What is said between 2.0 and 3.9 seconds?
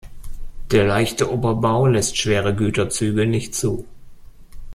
schwere Güterzüge nicht zu.